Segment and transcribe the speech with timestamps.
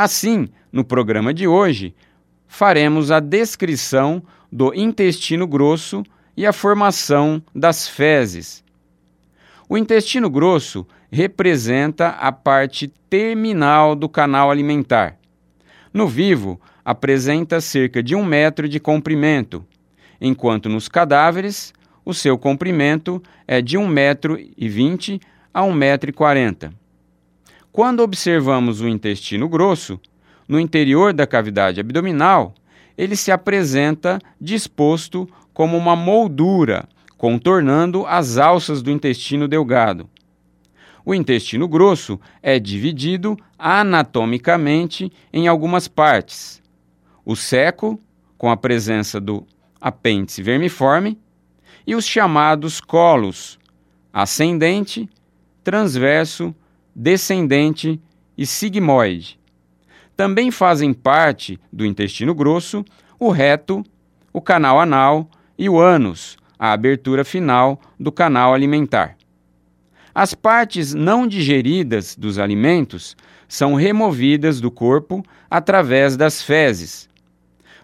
[0.00, 1.92] Assim, no programa de hoje,
[2.46, 6.04] faremos a descrição do intestino grosso
[6.36, 8.62] e a formação das fezes.
[9.68, 15.18] O intestino grosso representa a parte terminal do canal alimentar.
[15.92, 19.66] No vivo, apresenta cerca de um metro de comprimento,
[20.20, 25.20] enquanto nos cadáveres, o seu comprimento é de 1,20 metro e vinte
[25.52, 26.10] a 1,40 metro.
[26.10, 26.87] E quarenta.
[27.78, 30.00] Quando observamos o intestino grosso,
[30.48, 32.52] no interior da cavidade abdominal,
[32.96, 40.10] ele se apresenta disposto como uma moldura, contornando as alças do intestino delgado.
[41.04, 46.60] O intestino grosso é dividido anatomicamente em algumas partes.
[47.24, 47.96] O seco,
[48.36, 49.46] com a presença do
[49.80, 51.16] apêndice vermiforme,
[51.86, 53.56] e os chamados colos,
[54.12, 55.08] ascendente,
[55.62, 56.52] transverso
[56.98, 58.00] descendente
[58.36, 59.38] e sigmoide.
[60.16, 62.84] Também fazem parte do intestino grosso
[63.20, 63.84] o reto,
[64.32, 69.16] o canal anal e o ânus, a abertura final do canal alimentar.
[70.12, 77.08] As partes não digeridas dos alimentos são removidas do corpo através das fezes.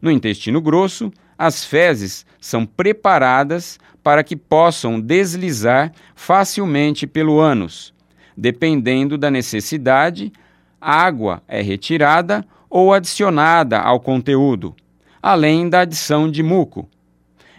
[0.00, 7.92] No intestino grosso, as fezes são preparadas para que possam deslizar facilmente pelo ânus,
[8.36, 10.32] Dependendo da necessidade,
[10.80, 14.74] água é retirada ou adicionada ao conteúdo,
[15.22, 16.88] além da adição de muco.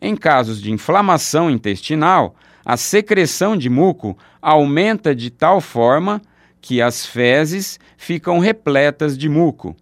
[0.00, 6.20] Em casos de inflamação intestinal, a secreção de muco aumenta de tal forma
[6.60, 9.74] que as fezes ficam repletas de muco.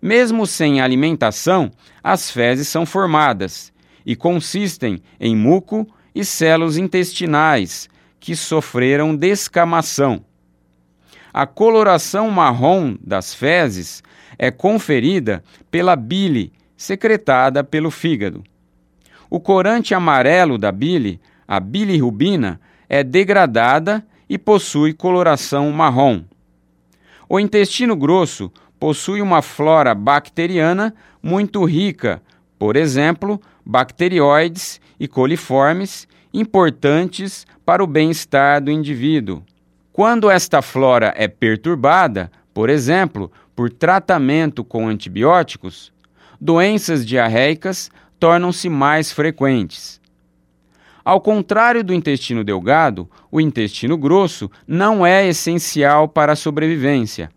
[0.00, 1.70] Mesmo sem alimentação,
[2.04, 3.72] as fezes são formadas
[4.04, 7.88] e consistem em muco e células intestinais
[8.20, 10.24] que sofreram descamação.
[11.32, 14.02] A coloração marrom das fezes
[14.38, 18.42] é conferida pela bile secretada pelo fígado.
[19.28, 26.22] O corante amarelo da bile, a bilirrubina, é degradada e possui coloração marrom.
[27.28, 32.22] O intestino grosso possui uma flora bacteriana muito rica,
[32.58, 39.42] por exemplo, bacterióides e coliformes, importantes para o bem-estar do indivíduo.
[39.92, 45.92] Quando esta flora é perturbada, por exemplo, por tratamento com antibióticos,
[46.40, 50.00] doenças diarreicas tornam-se mais frequentes.
[51.04, 57.30] Ao contrário do intestino delgado, o intestino grosso não é essencial para a sobrevivência.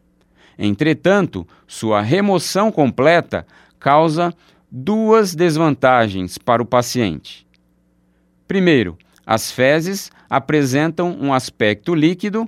[0.60, 3.48] Entretanto, sua remoção completa
[3.80, 4.34] causa
[4.70, 7.48] duas desvantagens para o paciente.
[8.52, 12.46] Primeiro, as fezes apresentam um aspecto líquido,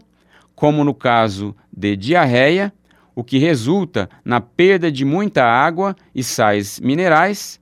[0.54, 2.74] como no caso de diarreia,
[3.16, 7.58] o que resulta na perda de muita água e sais minerais,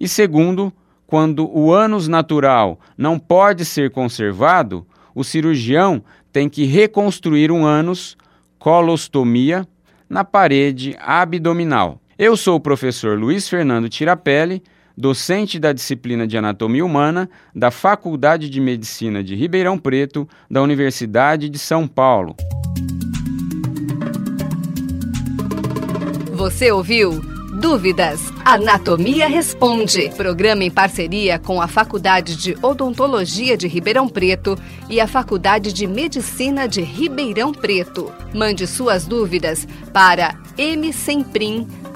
[0.00, 0.72] e segundo,
[1.06, 8.16] quando o ânus natural não pode ser conservado, o cirurgião tem que reconstruir um ânus,
[8.58, 9.64] colostomia,
[10.10, 12.00] na parede abdominal.
[12.18, 14.60] Eu sou o professor Luiz Fernando Tirapelli
[14.96, 21.48] docente da disciplina de Anatomia Humana da Faculdade de Medicina de Ribeirão Preto, da Universidade
[21.48, 22.34] de São Paulo.
[26.32, 27.20] Você ouviu?
[27.60, 28.20] Dúvidas?
[28.44, 30.10] Anatomia Responde.
[30.10, 34.58] Programa em parceria com a Faculdade de Odontologia de Ribeirão Preto
[34.90, 38.12] e a Faculdade de Medicina de Ribeirão Preto.
[38.34, 40.38] Mande suas dúvidas para